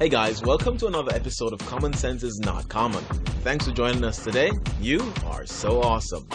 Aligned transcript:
Hey 0.00 0.08
guys, 0.08 0.40
welcome 0.42 0.78
to 0.78 0.86
another 0.86 1.14
episode 1.14 1.52
of 1.52 1.58
Common 1.58 1.92
Sense 1.92 2.22
is 2.22 2.40
Not 2.40 2.66
Common. 2.70 3.04
Thanks 3.44 3.66
for 3.66 3.74
joining 3.74 4.02
us 4.02 4.24
today. 4.24 4.50
You 4.80 5.12
are 5.26 5.44
so 5.44 5.82
awesome. 5.82 6.26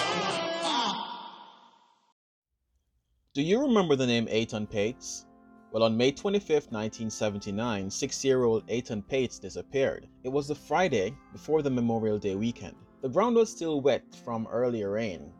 Do 3.33 3.41
you 3.41 3.59
remember 3.59 3.95
the 3.95 4.05
name 4.05 4.27
Etan 4.27 4.69
Patz? 4.69 5.25
Well, 5.71 5.81
on 5.81 5.97
May 5.97 6.11
25, 6.11 6.47
1979, 6.69 7.89
six 7.89 8.23
year 8.23 8.43
old 8.43 8.67
Etan 8.67 9.01
Patz 9.07 9.39
disappeared. 9.39 10.07
It 10.23 10.29
was 10.29 10.47
the 10.47 10.53
Friday 10.53 11.17
before 11.31 11.63
the 11.63 11.71
Memorial 11.71 12.19
Day 12.19 12.35
weekend. 12.35 12.75
The 13.01 13.09
ground 13.09 13.35
was 13.35 13.49
still 13.49 13.81
wet 13.81 14.03
from 14.23 14.47
earlier 14.51 14.91
rain. 14.91 15.33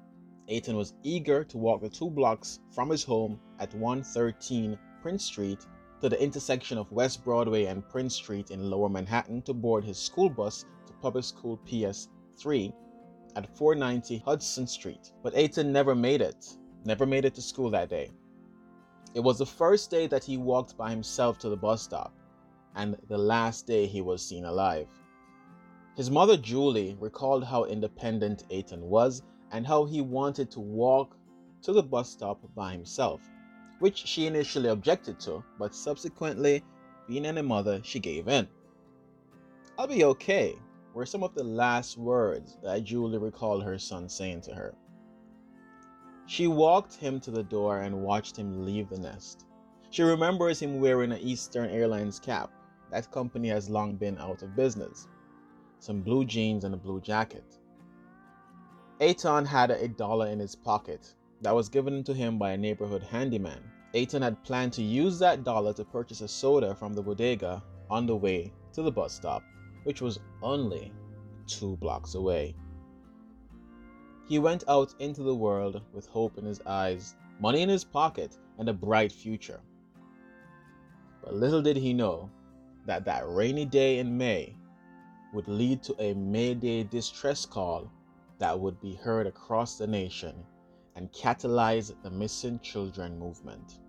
Etan 0.50 0.74
was 0.74 0.96
eager 1.04 1.44
to 1.44 1.60
walk 1.60 1.84
the 1.84 1.90
two 1.90 2.10
blocks 2.10 2.60
from 2.72 2.90
his 2.90 3.04
home 3.04 3.40
at 3.60 3.76
113 3.76 4.80
Prince 5.04 5.26
Street 5.26 5.68
to 6.02 6.10
the 6.10 6.22
intersection 6.22 6.78
of 6.78 6.92
West 6.92 7.24
Broadway 7.24 7.66
and 7.66 7.88
Prince 7.88 8.16
Street 8.16 8.52
in 8.52 8.70
Lower 8.70 8.90
Manhattan 8.90 9.42
to 9.44 9.54
board 9.54 9.84
his 9.84 9.98
school 9.98 10.30
bus 10.30 10.66
to 10.88 10.94
public 11.02 11.24
school 11.24 11.58
PS 11.66 12.10
3 12.38 12.74
at 13.36 13.58
490 13.58 14.20
Hudson 14.20 14.68
Street. 14.68 15.12
But 15.24 15.34
Etan 15.34 15.68
never 15.68 15.96
made 15.96 16.22
it, 16.22 16.58
never 16.84 17.06
made 17.06 17.26
it 17.26 17.34
to 17.36 17.42
school 17.42 17.70
that 17.72 17.90
day. 17.90 18.12
It 19.14 19.22
was 19.22 19.38
the 19.38 19.46
first 19.46 19.90
day 19.90 20.08
that 20.08 20.26
he 20.26 20.38
walked 20.38 20.78
by 20.78 20.90
himself 20.90 21.38
to 21.40 21.50
the 21.50 21.56
bus 21.58 21.82
stop, 21.82 22.14
and 22.76 22.98
the 23.08 23.18
last 23.18 23.66
day 23.66 23.88
he 23.88 24.02
was 24.02 24.22
seen 24.22 24.44
alive. 24.44 24.90
His 25.96 26.12
mother 26.12 26.36
Julie 26.36 26.98
recalled 27.00 27.46
how 27.46 27.64
independent 27.64 28.44
Etan 28.50 28.82
was 28.82 29.24
and 29.52 29.66
how 29.66 29.86
he 29.86 30.02
wanted 30.02 30.52
to 30.52 30.60
walk 30.60 31.18
to 31.62 31.72
the 31.72 31.84
bus 31.84 32.10
stop 32.10 32.42
by 32.54 32.74
himself 32.74 33.22
which 33.86 34.08
she 34.08 34.26
initially 34.26 34.70
objected 34.70 35.20
to, 35.20 35.44
but 35.60 35.76
subsequently, 35.76 36.64
being 37.08 37.24
a 37.24 37.44
mother, 37.44 37.80
she 37.84 38.00
gave 38.00 38.28
in. 38.28 38.48
I'll 39.78 39.86
be 39.86 40.04
okay 40.06 40.56
were 40.96 41.06
some 41.06 41.22
of 41.22 41.36
the 41.36 41.44
last 41.44 41.96
words 41.96 42.58
that 42.64 42.84
Julie 42.84 43.20
recalled 43.20 43.64
her 43.64 43.78
son 43.78 44.10
saying 44.10 44.42
to 44.42 44.56
her. 44.56 44.74
She 46.26 46.48
walked 46.48 46.96
him 46.96 47.20
to 47.20 47.30
the 47.30 47.44
door 47.44 47.82
and 47.82 48.02
watched 48.02 48.36
him 48.36 48.66
leave 48.66 48.90
the 48.90 48.98
nest. 48.98 49.46
She 49.92 50.02
remembers 50.02 50.60
him 50.60 50.80
wearing 50.80 51.12
an 51.12 51.20
Eastern 51.20 51.70
Airlines 51.70 52.20
cap. 52.20 52.50
That 52.90 53.12
company 53.12 53.50
has 53.50 53.70
long 53.70 53.98
been 53.98 54.18
out 54.18 54.42
of 54.42 54.56
business. 54.56 55.08
Some 55.78 56.02
blue 56.02 56.26
jeans 56.26 56.64
and 56.64 56.74
a 56.74 56.78
blue 56.86 57.02
jacket. 57.02 57.60
Etan 59.00 59.46
had 59.46 59.70
a 59.70 59.88
dollar 59.88 60.26
in 60.30 60.40
his 60.40 60.56
pocket 60.56 61.14
that 61.42 61.54
was 61.54 61.70
given 61.70 62.04
to 62.04 62.14
him 62.14 62.38
by 62.38 62.52
a 62.52 62.58
neighborhood 62.58 63.04
handyman. 63.04 63.62
Etan 63.94 64.22
had 64.22 64.44
planned 64.44 64.74
to 64.74 64.82
use 64.82 65.20
that 65.20 65.44
dollar 65.44 65.74
to 65.74 65.86
purchase 65.86 66.22
a 66.22 66.28
soda 66.28 66.76
from 66.76 66.94
the 66.94 67.02
bodega 67.02 67.64
on 67.90 68.06
the 68.06 68.16
way 68.16 68.52
to 68.74 68.82
the 68.82 68.92
bus 68.92 69.14
stop, 69.14 69.44
which 69.84 70.02
was 70.02 70.20
only 70.42 70.92
two 71.48 71.78
blocks 71.78 72.16
away. 72.16 72.56
He 74.28 74.40
went 74.40 74.64
out 74.68 74.96
into 75.00 75.24
the 75.24 75.36
world 75.36 75.82
with 75.94 76.08
hope 76.08 76.38
in 76.38 76.46
his 76.46 76.62
eyes, 76.66 77.16
money 77.40 77.62
in 77.62 77.70
his 77.70 77.84
pocket, 77.84 78.38
and 78.58 78.68
a 78.68 78.74
bright 78.74 79.12
future. 79.12 79.62
But 81.24 81.36
little 81.36 81.62
did 81.62 81.78
he 81.78 81.94
know 81.94 82.30
that 82.86 83.06
that 83.06 83.28
rainy 83.28 83.66
day 83.66 84.00
in 84.00 84.18
May 84.18 84.58
would 85.34 85.48
lead 85.48 85.84
to 85.84 85.96
a 86.00 86.14
Mayday 86.14 86.84
distress 86.84 87.46
call 87.46 87.92
that 88.40 88.60
would 88.60 88.80
be 88.82 88.96
heard 88.96 89.28
across 89.28 89.78
the 89.78 89.88
nation 89.88 90.44
and 90.96 91.12
catalyze 91.12 91.94
the 92.04 92.10
missing 92.10 92.60
children 92.60 93.18
movement. 93.20 93.80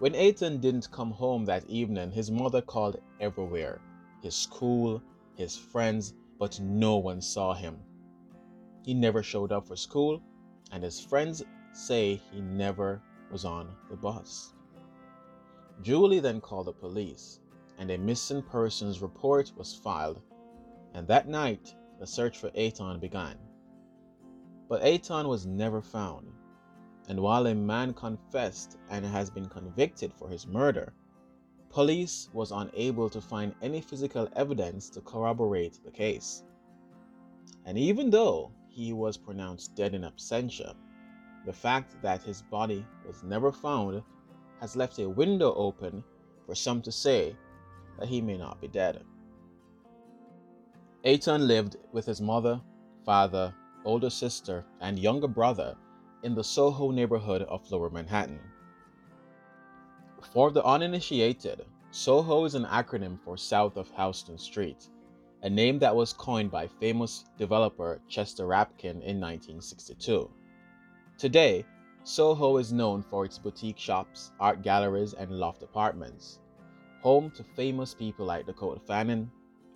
When 0.00 0.12
Etan 0.12 0.60
didn't 0.60 0.90
come 0.90 1.12
home 1.12 1.44
that 1.44 1.68
evening, 1.68 2.10
his 2.10 2.30
mother 2.30 2.60
called 2.60 3.00
everywhere 3.20 3.80
his 4.22 4.34
school, 4.34 5.02
his 5.36 5.56
friends, 5.56 6.14
but 6.38 6.58
no 6.58 6.96
one 6.96 7.20
saw 7.20 7.52
him. 7.52 7.78
He 8.82 8.94
never 8.94 9.22
showed 9.22 9.52
up 9.52 9.68
for 9.68 9.76
school, 9.76 10.22
and 10.72 10.82
his 10.82 10.98
friends 10.98 11.44
say 11.72 12.20
he 12.32 12.40
never 12.40 13.02
was 13.30 13.44
on 13.44 13.68
the 13.90 13.96
bus. 13.96 14.54
Julie 15.82 16.20
then 16.20 16.40
called 16.40 16.66
the 16.66 16.72
police, 16.72 17.40
and 17.78 17.90
a 17.90 17.98
missing 17.98 18.42
persons 18.42 19.02
report 19.02 19.52
was 19.56 19.74
filed, 19.74 20.22
and 20.94 21.06
that 21.08 21.28
night 21.28 21.74
the 22.00 22.06
search 22.06 22.38
for 22.38 22.50
Etan 22.50 23.00
began. 23.00 23.36
But 24.68 24.82
Etan 24.82 25.28
was 25.28 25.46
never 25.46 25.82
found. 25.82 26.32
And 27.08 27.20
while 27.20 27.46
a 27.46 27.54
man 27.54 27.92
confessed 27.92 28.78
and 28.88 29.04
has 29.04 29.28
been 29.28 29.48
convicted 29.48 30.12
for 30.14 30.28
his 30.28 30.46
murder, 30.46 30.94
police 31.68 32.30
was 32.32 32.50
unable 32.50 33.10
to 33.10 33.20
find 33.20 33.54
any 33.60 33.80
physical 33.80 34.28
evidence 34.36 34.88
to 34.90 35.00
corroborate 35.02 35.80
the 35.84 35.90
case. 35.90 36.44
And 37.66 37.76
even 37.76 38.10
though 38.10 38.52
he 38.68 38.92
was 38.92 39.16
pronounced 39.16 39.74
dead 39.74 39.94
in 39.94 40.02
absentia, 40.02 40.74
the 41.44 41.52
fact 41.52 42.00
that 42.02 42.22
his 42.22 42.42
body 42.42 42.86
was 43.06 43.22
never 43.22 43.52
found 43.52 44.02
has 44.60 44.76
left 44.76 44.98
a 44.98 45.08
window 45.08 45.52
open 45.54 46.02
for 46.46 46.54
some 46.54 46.80
to 46.82 46.92
say 46.92 47.36
that 47.98 48.08
he 48.08 48.20
may 48.20 48.38
not 48.38 48.60
be 48.60 48.68
dead. 48.68 49.02
Eitan 51.04 51.46
lived 51.46 51.76
with 51.92 52.06
his 52.06 52.20
mother, 52.20 52.60
father, 53.04 53.54
older 53.84 54.10
sister, 54.10 54.64
and 54.80 54.98
younger 54.98 55.28
brother 55.28 55.76
in 56.22 56.34
the 56.34 56.44
Soho 56.44 56.90
neighborhood 56.90 57.42
of 57.42 57.70
Lower 57.70 57.90
Manhattan. 57.90 58.40
For 60.32 60.50
the 60.50 60.64
uninitiated, 60.64 61.66
Soho 61.90 62.44
is 62.44 62.54
an 62.54 62.64
acronym 62.64 63.20
for 63.20 63.36
South 63.36 63.76
of 63.76 63.90
Houston 63.90 64.38
Street, 64.38 64.88
a 65.42 65.50
name 65.50 65.78
that 65.78 65.94
was 65.94 66.12
coined 66.12 66.50
by 66.50 66.66
famous 66.66 67.26
developer 67.36 68.00
Chester 68.08 68.46
Rapkin 68.46 69.02
in 69.02 69.20
1962. 69.20 70.30
Today, 71.18 71.64
Soho 72.02 72.56
is 72.56 72.72
known 72.72 73.02
for 73.02 73.24
its 73.24 73.38
boutique 73.38 73.78
shops, 73.78 74.32
art 74.40 74.62
galleries, 74.62 75.14
and 75.14 75.30
loft 75.30 75.62
apartments, 75.62 76.40
home 77.02 77.30
to 77.32 77.44
famous 77.44 77.94
people 77.94 78.26
like 78.26 78.46
Dakota 78.46 78.80
Fanning, 78.80 79.30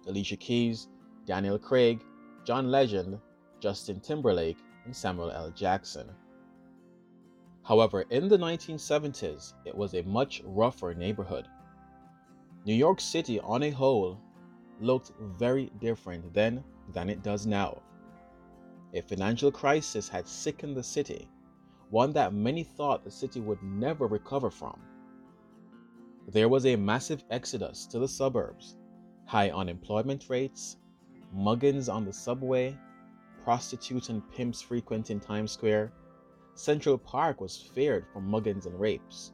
Alicia 0.07 0.37
Keys, 0.37 0.89
Daniel 1.27 1.59
Craig, 1.59 2.03
John 2.45 2.71
Legend, 2.71 3.21
Justin 3.61 4.01
Timberlake, 4.01 4.59
and 4.85 4.95
Samuel 4.95 5.31
L. 5.31 5.51
Jackson. 5.51 6.11
However, 7.63 8.03
in 8.11 8.29
the 8.29 8.39
1970s, 8.39 9.53
it 9.65 9.77
was 9.77 9.95
a 9.95 10.03
much 10.03 10.43
rougher 10.45 10.95
neighborhood. 10.95 11.47
New 12.65 12.75
York 12.75 13.01
City, 13.01 13.39
on 13.41 13.63
a 13.63 13.71
whole, 13.71 14.19
looked 14.81 15.13
very 15.21 15.71
different 15.81 16.33
then 16.33 16.65
than 16.93 17.11
it 17.11 17.23
does 17.23 17.47
now. 17.47 17.83
A 18.95 19.03
financial 19.03 19.53
crisis 19.53 20.09
had 20.09 20.27
sickened 20.27 20.77
the 20.77 20.83
city, 20.83 21.29
one 21.91 22.13
that 22.13 22.33
many 22.33 22.65
thought 22.65 23.05
the 23.05 23.11
city 23.11 23.41
would 23.41 23.63
never 23.63 24.07
recover 24.07 24.51
from. 24.51 24.81
There 26.29 26.49
was 26.49 26.65
a 26.67 26.77
massive 26.77 27.25
exodus 27.31 27.87
to 27.87 27.99
the 27.99 28.09
suburbs, 28.09 28.77
high 29.27 29.51
unemployment 29.51 30.31
rates, 30.31 30.79
muggings 31.35 31.93
on 31.93 32.05
the 32.05 32.13
subway, 32.13 32.77
prostitutes 33.49 34.11
and 34.11 34.31
pimps 34.31 34.61
frequenting 34.61 35.19
Times 35.19 35.53
Square. 35.53 35.91
Central 36.55 36.99
Park 36.99 37.41
was 37.41 37.57
feared 37.57 38.05
for 38.13 38.21
muggings 38.21 38.67
and 38.67 38.79
rapes. 38.79 39.33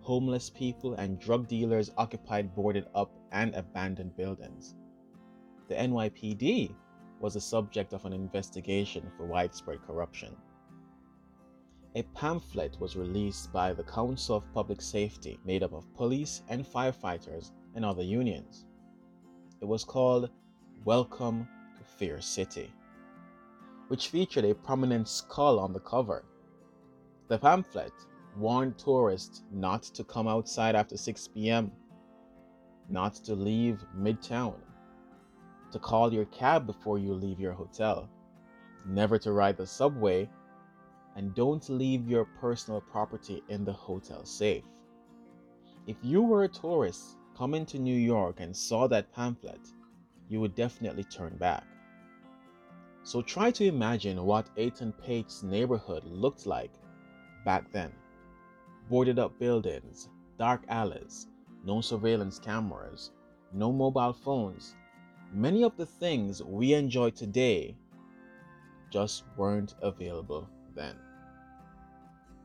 Homeless 0.00 0.50
people 0.50 0.94
and 0.94 1.20
drug 1.20 1.46
dealers 1.46 1.92
occupied 1.96 2.52
boarded 2.52 2.88
up 2.96 3.12
and 3.30 3.54
abandoned 3.54 4.16
buildings. 4.16 4.74
The 5.68 5.76
NYPD 5.76 6.74
was 7.20 7.34
the 7.34 7.40
subject 7.40 7.92
of 7.92 8.04
an 8.04 8.12
investigation 8.12 9.08
for 9.16 9.24
widespread 9.24 9.86
corruption. 9.86 10.34
A 11.94 12.02
pamphlet 12.02 12.76
was 12.80 12.96
released 12.96 13.52
by 13.52 13.72
the 13.72 13.84
Council 13.84 14.38
of 14.38 14.52
Public 14.52 14.82
Safety, 14.82 15.38
made 15.44 15.62
up 15.62 15.72
of 15.72 15.94
police 15.94 16.42
and 16.48 16.66
firefighters 16.66 17.52
and 17.76 17.84
other 17.84 18.02
unions. 18.02 18.66
It 19.60 19.66
was 19.66 19.84
called 19.84 20.30
Welcome 20.84 21.46
to 21.78 21.84
Fear 21.84 22.20
City 22.20 22.74
which 23.94 24.08
featured 24.08 24.44
a 24.44 24.52
prominent 24.52 25.06
skull 25.06 25.60
on 25.60 25.72
the 25.72 25.78
cover. 25.78 26.24
The 27.28 27.38
pamphlet 27.38 27.92
warned 28.36 28.76
tourists 28.76 29.44
not 29.52 29.84
to 29.84 30.02
come 30.02 30.26
outside 30.26 30.74
after 30.74 30.96
6 30.96 31.28
p.m., 31.28 31.70
not 32.88 33.14
to 33.14 33.36
leave 33.36 33.84
midtown, 33.96 34.56
to 35.70 35.78
call 35.78 36.12
your 36.12 36.24
cab 36.24 36.66
before 36.66 36.98
you 36.98 37.14
leave 37.14 37.38
your 37.38 37.52
hotel, 37.52 38.10
never 38.84 39.16
to 39.16 39.30
ride 39.30 39.56
the 39.56 39.64
subway, 39.64 40.28
and 41.14 41.32
don't 41.36 41.68
leave 41.68 42.08
your 42.08 42.24
personal 42.40 42.80
property 42.80 43.44
in 43.48 43.64
the 43.64 43.72
hotel 43.72 44.24
safe. 44.24 44.64
If 45.86 45.98
you 46.02 46.20
were 46.20 46.42
a 46.42 46.48
tourist 46.48 47.16
coming 47.38 47.64
to 47.66 47.78
New 47.78 47.96
York 47.96 48.40
and 48.40 48.56
saw 48.56 48.88
that 48.88 49.12
pamphlet, 49.12 49.68
you 50.28 50.40
would 50.40 50.56
definitely 50.56 51.04
turn 51.04 51.36
back. 51.36 51.64
So 53.04 53.20
try 53.20 53.50
to 53.50 53.66
imagine 53.66 54.24
what 54.24 54.48
Etan 54.56 54.92
Pate's 54.98 55.42
neighborhood 55.42 56.04
looked 56.04 56.46
like 56.46 56.72
back 57.44 57.70
then. 57.70 57.92
Boarded 58.88 59.18
up 59.18 59.38
buildings, 59.38 60.08
dark 60.38 60.64
alleys, 60.68 61.28
no 61.64 61.82
surveillance 61.82 62.38
cameras, 62.38 63.12
no 63.52 63.70
mobile 63.72 64.14
phones. 64.14 64.74
Many 65.30 65.64
of 65.64 65.76
the 65.76 65.84
things 65.84 66.42
we 66.42 66.72
enjoy 66.72 67.10
today 67.10 67.76
just 68.90 69.24
weren't 69.36 69.74
available 69.82 70.48
then. 70.74 70.96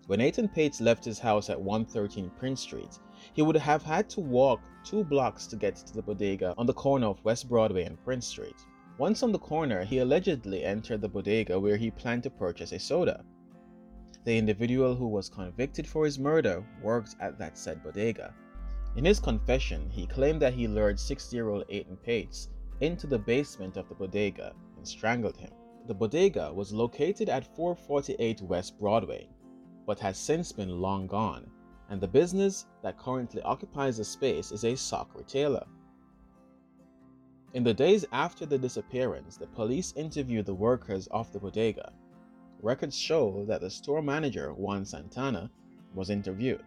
When 0.08 0.20
Etan 0.20 0.54
Patz 0.54 0.82
left 0.82 1.06
his 1.06 1.20
house 1.20 1.50
at 1.50 1.62
113 1.62 2.32
Prince 2.32 2.62
Street, 2.62 3.00
he 3.34 3.42
would 3.42 3.56
have 3.56 3.84
had 3.84 4.10
to 4.10 4.20
walk 4.20 4.60
two 4.84 5.06
blocks 5.06 5.48
to 5.48 5.56
get 5.56 5.78
to 5.78 5.94
the 5.94 6.02
bodega 6.02 6.54
on 6.58 6.66
the 6.66 6.74
corner 6.74 7.08
of 7.08 7.24
West 7.24 7.48
Broadway 7.48 7.84
and 7.84 8.04
Prince 8.04 8.28
Street. 8.28 8.66
Once 9.00 9.24
on 9.24 9.31
the 9.31 9.40
corner, 9.40 9.86
he 9.86 10.00
allegedly 10.00 10.66
entered 10.66 11.00
the 11.00 11.07
bodega 11.07 11.57
where 11.57 11.78
he 11.78 11.90
planned 11.90 12.22
to 12.22 12.30
purchase 12.30 12.74
a 12.74 12.78
soda. 12.78 13.24
The 14.25 14.38
individual 14.38 14.94
who 14.94 15.07
was 15.07 15.30
convicted 15.30 15.88
for 15.88 16.04
his 16.04 16.19
murder 16.19 16.66
worked 16.84 17.16
at 17.22 17.40
that 17.40 17.57
said 17.57 17.81
bodega. 17.81 18.34
In 18.98 19.06
his 19.06 19.22
confession, 19.22 19.90
he 19.90 20.06
claimed 20.06 20.42
that 20.42 20.54
he 20.54 20.68
lured 20.68 21.00
60 21.00 21.34
year 21.34 21.48
old 21.48 21.66
Etan 21.69 21.96
Patz 22.04 22.50
into 22.81 23.07
the 23.07 23.18
basement 23.18 23.78
of 23.78 23.88
the 23.88 23.96
bodega 23.96 24.54
and 24.75 24.86
strangled 24.86 25.38
him. 25.38 25.54
The 25.88 25.95
bodega 25.95 26.52
was 26.54 26.74
located 26.74 27.30
at 27.30 27.56
448 27.56 28.42
West 28.42 28.78
Broadway, 28.78 29.30
but 29.86 30.02
has 30.02 30.18
since 30.18 30.52
been 30.52 30.81
long 30.81 31.07
gone, 31.07 31.50
and 31.90 32.02
the 32.02 32.07
business 32.10 32.66
that 32.84 32.98
currently 32.98 33.42
occupies 33.44 33.95
the 33.95 34.04
space 34.04 34.52
is 34.52 34.66
a 34.66 34.75
sock 34.75 35.16
retailer. 35.16 35.66
In 37.51 37.63
the 37.63 37.74
days 37.74 38.06
after 38.12 38.46
the 38.46 38.60
disappearance, 38.60 39.36
the 39.36 39.48
police 39.48 39.92
interviewed 39.96 40.46
the 40.46 40.54
workers 40.54 41.07
of 41.07 41.34
the 41.34 41.40
bodega. 41.40 41.92
Records 42.62 42.96
show 42.96 43.44
that 43.48 43.62
the 43.62 43.72
store 43.72 44.04
manager, 44.04 44.54
Juan 44.54 44.86
Santana, 44.86 45.50
was 45.96 46.12
interviewed. 46.12 46.63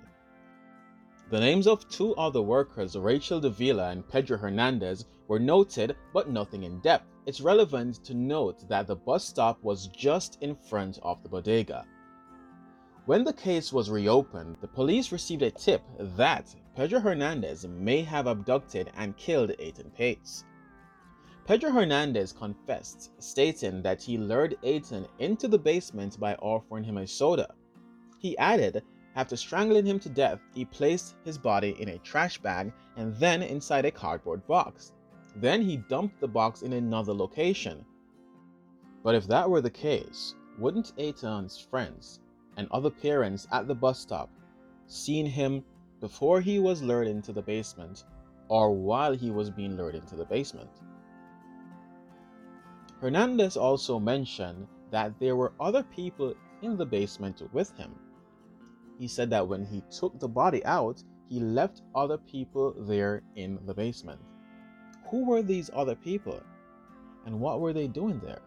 The 1.30 1.38
names 1.38 1.68
of 1.68 1.88
two 1.88 2.16
other 2.16 2.42
workers, 2.42 2.96
Rachel 2.96 3.38
Davila 3.38 3.90
and 3.90 4.08
Pedro 4.08 4.36
Hernandez, 4.36 5.04
were 5.28 5.38
noted, 5.38 5.94
but 6.12 6.28
nothing 6.28 6.64
in 6.64 6.80
depth. 6.80 7.06
It's 7.26 7.40
relevant 7.40 8.02
to 8.04 8.14
note 8.14 8.68
that 8.68 8.88
the 8.88 8.96
bus 8.96 9.24
stop 9.24 9.62
was 9.62 9.86
just 9.86 10.36
in 10.42 10.56
front 10.56 10.98
of 11.04 11.22
the 11.22 11.28
bodega. 11.28 11.86
When 13.06 13.22
the 13.22 13.32
case 13.32 13.72
was 13.72 13.88
reopened, 13.88 14.56
the 14.60 14.66
police 14.66 15.12
received 15.12 15.42
a 15.42 15.50
tip 15.52 15.82
that 16.16 16.52
Pedro 16.74 16.98
Hernandez 16.98 17.68
may 17.68 18.02
have 18.02 18.26
abducted 18.26 18.90
and 18.96 19.16
killed 19.16 19.50
Etan 19.60 19.94
Patz. 19.94 20.44
Pedro 21.44 21.72
Hernandez 21.72 22.32
confessed, 22.32 23.10
stating 23.20 23.82
that 23.82 24.00
he 24.00 24.16
lured 24.16 24.56
Etan 24.62 25.08
into 25.18 25.48
the 25.48 25.58
basement 25.58 26.18
by 26.20 26.34
offering 26.36 26.84
him 26.84 26.98
a 26.98 27.06
soda. 27.06 27.52
He 28.18 28.38
added 28.38 28.82
after 29.14 29.36
strangling 29.36 29.84
him 29.84 29.98
to 30.00 30.08
death, 30.08 30.40
he 30.54 30.64
placed 30.64 31.16
his 31.24 31.36
body 31.36 31.76
in 31.80 31.90
a 31.90 31.98
trash 31.98 32.38
bag 32.38 32.72
and 32.96 33.14
then 33.16 33.42
inside 33.42 33.84
a 33.84 33.90
cardboard 33.90 34.46
box. 34.46 34.92
Then 35.36 35.60
he 35.62 35.76
dumped 35.76 36.20
the 36.20 36.28
box 36.28 36.62
in 36.62 36.72
another 36.72 37.12
location. 37.12 37.84
But 39.02 39.14
if 39.14 39.26
that 39.26 39.50
were 39.50 39.60
the 39.60 39.70
case, 39.70 40.34
wouldn't 40.58 40.96
Etan's 40.96 41.58
friends 41.58 42.20
and 42.56 42.68
other 42.70 42.90
parents 42.90 43.48
at 43.50 43.66
the 43.66 43.74
bus 43.74 43.98
stop 43.98 44.30
seen 44.86 45.26
him 45.26 45.64
before 46.00 46.40
he 46.40 46.58
was 46.58 46.82
lured 46.82 47.08
into 47.08 47.32
the 47.32 47.42
basement 47.42 48.04
or 48.48 48.72
while 48.72 49.12
he 49.12 49.30
was 49.30 49.50
being 49.50 49.76
lured 49.76 49.94
into 49.94 50.14
the 50.14 50.24
basement? 50.24 50.70
Hernandez 53.02 53.58
also 53.58 53.98
mentioned 53.98 54.66
that 54.90 55.20
there 55.20 55.36
were 55.36 55.52
other 55.60 55.82
people 55.82 56.34
in 56.62 56.78
the 56.78 56.86
basement 56.86 57.42
with 57.52 57.76
him 57.76 57.94
he 59.02 59.08
said 59.08 59.30
that 59.30 59.48
when 59.48 59.64
he 59.64 59.82
took 59.90 60.20
the 60.20 60.28
body 60.28 60.64
out, 60.64 61.02
he 61.28 61.40
left 61.40 61.82
other 61.92 62.18
people 62.18 62.72
there 62.86 63.24
in 63.34 63.58
the 63.66 63.74
basement. 63.74 64.20
Who 65.10 65.26
were 65.26 65.42
these 65.42 65.70
other 65.74 65.96
people? 65.96 66.40
And 67.26 67.40
what 67.40 67.60
were 67.60 67.72
they 67.72 67.88
doing 67.88 68.20
there? 68.20 68.42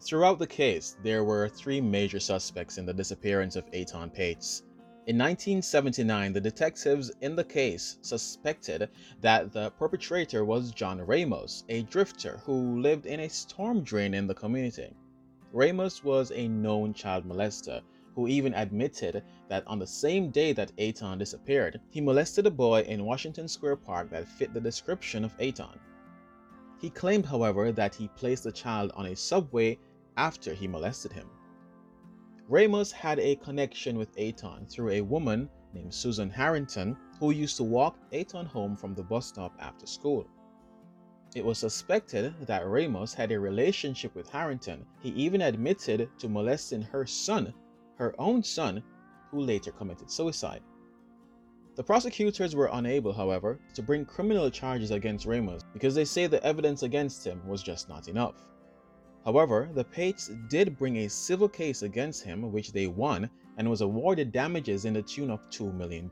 Throughout 0.00 0.38
the 0.38 0.46
case, 0.46 0.96
there 1.02 1.24
were 1.24 1.48
three 1.48 1.80
major 1.80 2.20
suspects 2.20 2.78
in 2.78 2.86
the 2.86 2.94
disappearance 2.94 3.56
of 3.56 3.68
Etan 3.72 4.14
Patz. 4.14 4.62
In 5.10 5.18
1979, 5.18 6.34
the 6.34 6.40
detectives 6.40 7.10
in 7.20 7.34
the 7.34 7.42
case 7.42 7.98
suspected 8.00 8.88
that 9.20 9.52
the 9.52 9.70
perpetrator 9.72 10.44
was 10.44 10.70
John 10.70 11.00
Ramos, 11.00 11.64
a 11.68 11.82
drifter 11.82 12.40
who 12.44 12.80
lived 12.80 13.06
in 13.06 13.18
a 13.18 13.28
storm 13.28 13.82
drain 13.82 14.14
in 14.14 14.28
the 14.28 14.36
community. 14.36 14.94
Ramos 15.52 16.04
was 16.04 16.30
a 16.30 16.46
known 16.46 16.94
child 16.94 17.24
molester 17.24 17.82
who 18.14 18.28
even 18.28 18.54
admitted 18.54 19.24
that 19.48 19.66
on 19.66 19.80
the 19.80 19.86
same 19.88 20.30
day 20.30 20.52
that 20.52 20.76
Etan 20.76 21.18
disappeared, 21.18 21.80
he 21.90 22.00
molested 22.00 22.46
a 22.46 22.50
boy 22.52 22.82
in 22.82 23.04
Washington 23.04 23.48
Square 23.48 23.78
Park 23.78 24.10
that 24.10 24.28
fit 24.28 24.54
the 24.54 24.60
description 24.60 25.24
of 25.24 25.36
Etan. 25.38 25.76
He 26.80 26.88
claimed, 26.88 27.26
however, 27.26 27.72
that 27.72 27.96
he 27.96 28.06
placed 28.06 28.44
the 28.44 28.52
child 28.52 28.92
on 28.94 29.06
a 29.06 29.16
subway 29.16 29.76
after 30.16 30.54
he 30.54 30.68
molested 30.68 31.12
him. 31.12 31.28
Ramos 32.50 32.90
had 32.90 33.20
a 33.20 33.36
connection 33.36 33.96
with 33.96 34.16
Etan 34.16 34.68
through 34.68 34.90
a 34.90 35.00
woman 35.02 35.48
named 35.72 35.94
Susan 35.94 36.28
Harrington 36.28 36.96
who 37.20 37.30
used 37.30 37.56
to 37.58 37.62
walk 37.62 37.96
Etan 38.12 38.44
home 38.44 38.74
from 38.74 38.92
the 38.92 39.04
bus 39.04 39.26
stop 39.26 39.54
after 39.60 39.86
school. 39.86 40.26
It 41.36 41.44
was 41.44 41.58
suspected 41.58 42.34
that 42.48 42.66
Ramos 42.66 43.14
had 43.14 43.30
a 43.30 43.38
relationship 43.38 44.16
with 44.16 44.28
Harrington. 44.28 44.84
He 44.98 45.10
even 45.10 45.42
admitted 45.42 46.08
to 46.18 46.28
molesting 46.28 46.82
her 46.82 47.06
son 47.06 47.54
her 47.94 48.16
own 48.18 48.42
son, 48.42 48.82
who 49.30 49.38
later 49.42 49.70
committed 49.70 50.10
suicide. 50.10 50.62
The 51.76 51.84
prosecutors 51.84 52.56
were 52.56 52.70
unable, 52.72 53.12
however, 53.12 53.60
to 53.74 53.82
bring 53.82 54.04
criminal 54.04 54.50
charges 54.50 54.90
against 54.90 55.24
Ramos 55.24 55.62
because 55.72 55.94
they 55.94 56.04
say 56.04 56.26
the 56.26 56.44
evidence 56.44 56.82
against 56.82 57.24
him 57.24 57.46
was 57.46 57.62
just 57.62 57.88
not 57.88 58.08
enough. 58.08 58.34
However, 59.24 59.68
the 59.74 59.84
Patz 59.84 60.30
did 60.48 60.78
bring 60.78 60.96
a 60.98 61.08
civil 61.10 61.48
case 61.48 61.82
against 61.82 62.24
him, 62.24 62.50
which 62.52 62.72
they 62.72 62.86
won, 62.86 63.28
and 63.58 63.68
was 63.68 63.82
awarded 63.82 64.32
damages 64.32 64.86
in 64.86 64.94
the 64.94 65.02
tune 65.02 65.30
of 65.30 65.48
$2 65.50 65.74
million, 65.74 66.08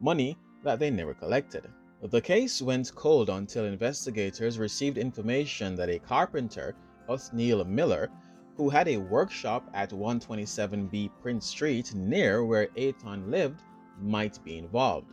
money 0.00 0.38
that 0.62 0.78
they 0.78 0.90
never 0.90 1.14
collected. 1.14 1.66
The 2.00 2.20
case 2.20 2.62
went 2.62 2.94
cold 2.94 3.28
until 3.28 3.64
investigators 3.64 4.58
received 4.58 4.98
information 4.98 5.74
that 5.74 5.88
a 5.88 5.98
carpenter, 5.98 6.76
Othniel 7.08 7.64
Miller, 7.64 8.08
who 8.56 8.68
had 8.68 8.86
a 8.86 8.96
workshop 8.98 9.68
at 9.74 9.90
127B 9.90 11.10
Prince 11.20 11.46
Street 11.46 11.92
near 11.94 12.44
where 12.44 12.68
Etan 12.76 13.30
lived, 13.30 13.62
might 14.00 14.38
be 14.44 14.58
involved. 14.58 15.12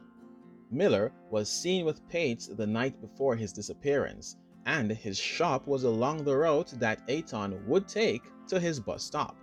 Miller 0.69 1.11
was 1.31 1.49
seen 1.49 1.85
with 1.85 2.07
Patz 2.07 2.47
the 2.47 2.67
night 2.67 3.01
before 3.01 3.35
his 3.35 3.51
disappearance, 3.51 4.37
and 4.65 4.91
his 4.91 5.17
shop 5.17 5.67
was 5.67 5.83
along 5.83 6.23
the 6.23 6.35
route 6.35 6.73
that 6.79 7.07
Etan 7.07 7.63
would 7.65 7.87
take 7.87 8.23
to 8.47 8.59
his 8.59 8.79
bus 8.79 9.03
stop. 9.03 9.35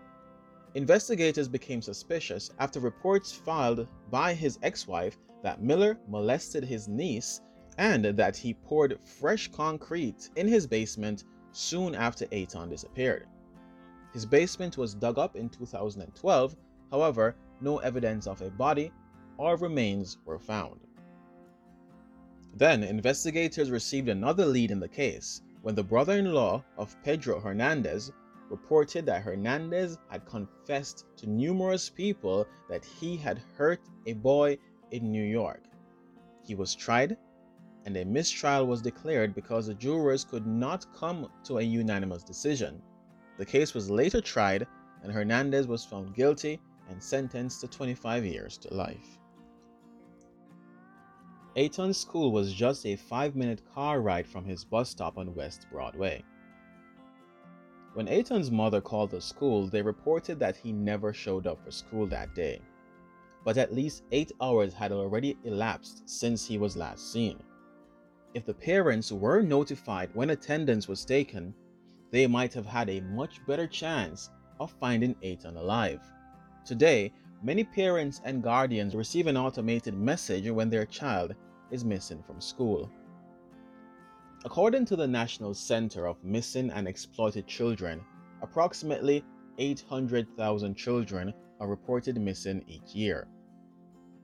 Investigators 0.74 1.48
became 1.48 1.82
suspicious 1.82 2.50
after 2.58 2.80
reports 2.80 3.32
filed 3.32 3.86
by 4.10 4.32
his 4.32 4.58
ex 4.62 4.86
wife 4.86 5.18
that 5.42 5.62
Miller 5.62 5.98
molested 6.08 6.64
his 6.64 6.88
niece 6.88 7.40
and 7.78 8.04
that 8.04 8.36
he 8.36 8.54
poured 8.54 8.98
fresh 9.02 9.48
concrete 9.48 10.30
in 10.36 10.46
his 10.48 10.66
basement 10.66 11.24
soon 11.52 11.94
after 11.94 12.26
Etan 12.26 12.70
disappeared. 12.70 13.26
His 14.12 14.26
basement 14.26 14.76
was 14.76 14.94
dug 14.94 15.18
up 15.18 15.36
in 15.36 15.48
2012, 15.48 16.56
however, 16.90 17.36
no 17.60 17.78
evidence 17.78 18.26
of 18.26 18.42
a 18.42 18.50
body 18.50 18.92
or 19.38 19.56
remains 19.56 20.18
were 20.24 20.38
found. 20.38 20.80
Then, 22.54 22.82
investigators 22.82 23.70
received 23.70 24.08
another 24.08 24.44
lead 24.44 24.70
in 24.70 24.80
the 24.80 24.88
case 24.88 25.40
when 25.62 25.74
the 25.74 25.82
brother 25.82 26.18
in 26.18 26.32
law 26.32 26.64
of 26.76 27.00
Pedro 27.02 27.40
Hernandez 27.40 28.12
reported 28.50 29.06
that 29.06 29.22
Hernandez 29.22 29.96
had 30.10 30.26
confessed 30.26 31.06
to 31.16 31.30
numerous 31.30 31.88
people 31.88 32.46
that 32.68 32.84
he 32.84 33.16
had 33.16 33.42
hurt 33.56 33.80
a 34.06 34.12
boy 34.12 34.58
in 34.90 35.10
New 35.10 35.24
York. 35.24 35.62
He 36.44 36.54
was 36.54 36.74
tried, 36.74 37.16
and 37.86 37.96
a 37.96 38.04
mistrial 38.04 38.66
was 38.66 38.82
declared 38.82 39.34
because 39.34 39.66
the 39.66 39.74
jurors 39.74 40.24
could 40.24 40.46
not 40.46 40.92
come 40.92 41.28
to 41.44 41.58
a 41.58 41.62
unanimous 41.62 42.22
decision. 42.22 42.82
The 43.38 43.46
case 43.46 43.72
was 43.72 43.90
later 43.90 44.20
tried, 44.20 44.66
and 45.02 45.10
Hernandez 45.10 45.66
was 45.66 45.86
found 45.86 46.14
guilty 46.14 46.60
and 46.90 47.02
sentenced 47.02 47.62
to 47.62 47.68
25 47.68 48.26
years 48.26 48.58
to 48.58 48.74
life. 48.74 49.18
Etan's 51.56 51.98
school 51.98 52.32
was 52.32 52.54
just 52.54 52.86
a 52.86 52.96
five 52.96 53.36
minute 53.36 53.60
car 53.74 54.00
ride 54.00 54.26
from 54.26 54.44
his 54.44 54.64
bus 54.64 54.88
stop 54.88 55.18
on 55.18 55.34
West 55.34 55.66
Broadway. 55.70 56.24
When 57.92 58.06
Etan's 58.06 58.50
mother 58.50 58.80
called 58.80 59.10
the 59.10 59.20
school, 59.20 59.66
they 59.66 59.82
reported 59.82 60.38
that 60.38 60.56
he 60.56 60.72
never 60.72 61.12
showed 61.12 61.46
up 61.46 61.62
for 61.62 61.70
school 61.70 62.06
that 62.06 62.34
day. 62.34 62.62
But 63.44 63.58
at 63.58 63.74
least 63.74 64.04
eight 64.12 64.32
hours 64.40 64.72
had 64.72 64.92
already 64.92 65.36
elapsed 65.44 66.08
since 66.08 66.46
he 66.46 66.56
was 66.56 66.74
last 66.74 67.12
seen. 67.12 67.38
If 68.32 68.46
the 68.46 68.54
parents 68.54 69.12
were 69.12 69.42
notified 69.42 70.08
when 70.14 70.30
attendance 70.30 70.88
was 70.88 71.04
taken, 71.04 71.54
they 72.10 72.26
might 72.26 72.54
have 72.54 72.64
had 72.64 72.88
a 72.88 73.00
much 73.00 73.44
better 73.46 73.66
chance 73.66 74.30
of 74.58 74.72
finding 74.80 75.14
Etan 75.16 75.56
alive. 75.56 76.00
Today, 76.64 77.12
many 77.42 77.64
parents 77.64 78.20
and 78.24 78.42
guardians 78.42 78.94
receive 78.94 79.26
an 79.26 79.36
automated 79.36 79.94
message 79.94 80.48
when 80.48 80.70
their 80.70 80.86
child 80.86 81.34
is 81.70 81.84
missing 81.84 82.22
from 82.22 82.40
school. 82.40 82.90
According 84.44 84.84
to 84.86 84.96
the 84.96 85.06
National 85.06 85.54
Center 85.54 86.06
of 86.06 86.22
Missing 86.24 86.70
and 86.70 86.86
Exploited 86.86 87.46
Children, 87.46 88.00
approximately 88.42 89.24
800,000 89.58 90.74
children 90.74 91.32
are 91.60 91.68
reported 91.68 92.20
missing 92.20 92.64
each 92.66 92.94
year. 92.94 93.28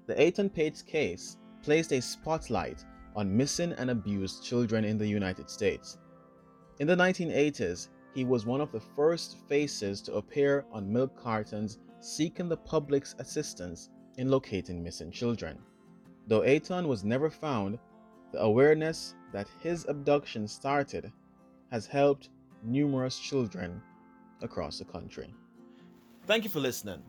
The 0.06 0.14
Etan 0.14 0.52
Patz 0.52 0.82
case 0.82 1.36
placed 1.62 1.92
a 1.92 2.00
spotlight 2.00 2.84
on 3.14 3.36
missing 3.36 3.72
and 3.72 3.90
abused 3.90 4.44
children 4.44 4.84
in 4.84 4.98
the 4.98 5.06
United 5.06 5.50
States. 5.50 5.98
In 6.78 6.86
the 6.86 6.96
1980s, 6.96 7.88
he 8.14 8.24
was 8.24 8.46
one 8.46 8.60
of 8.60 8.72
the 8.72 8.80
first 8.80 9.36
faces 9.48 10.00
to 10.02 10.14
appear 10.14 10.64
on 10.72 10.92
milk 10.92 11.16
cartons 11.20 11.78
seeking 12.00 12.48
the 12.48 12.56
public's 12.56 13.14
assistance 13.18 13.90
in 14.16 14.30
locating 14.30 14.82
missing 14.82 15.10
children. 15.10 15.58
Though 16.26 16.40
Etan 16.40 16.86
was 16.86 17.04
never 17.04 17.30
found, 17.30 17.78
the 18.32 18.40
awareness 18.40 19.14
that 19.32 19.48
his 19.60 19.86
abduction 19.88 20.46
started 20.46 21.10
has 21.70 21.86
helped 21.86 22.30
numerous 22.62 23.18
children 23.18 23.80
across 24.42 24.78
the 24.78 24.84
country. 24.84 25.34
Thank 26.26 26.44
you 26.44 26.50
for 26.50 26.60
listening. 26.60 27.02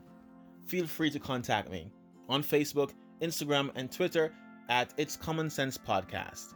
Feel 0.67 0.87
free 0.87 1.09
to 1.11 1.19
contact 1.19 1.69
me 1.69 1.91
on 2.29 2.43
Facebook, 2.43 2.91
Instagram, 3.21 3.71
and 3.75 3.91
Twitter 3.91 4.33
at 4.69 4.93
It's 4.97 5.17
Common 5.17 5.49
Sense 5.49 5.77
Podcast. 5.77 6.53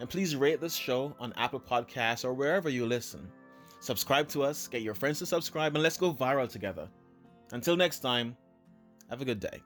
And 0.00 0.08
please 0.08 0.34
rate 0.34 0.60
this 0.60 0.74
show 0.74 1.14
on 1.20 1.34
Apple 1.36 1.60
Podcasts 1.60 2.24
or 2.24 2.32
wherever 2.32 2.68
you 2.68 2.86
listen. 2.86 3.30
Subscribe 3.80 4.28
to 4.28 4.42
us, 4.42 4.66
get 4.66 4.82
your 4.82 4.94
friends 4.94 5.18
to 5.18 5.26
subscribe, 5.26 5.74
and 5.74 5.82
let's 5.82 5.98
go 5.98 6.12
viral 6.12 6.50
together. 6.50 6.88
Until 7.52 7.76
next 7.76 8.00
time, 8.00 8.36
have 9.08 9.20
a 9.20 9.24
good 9.24 9.40
day. 9.40 9.60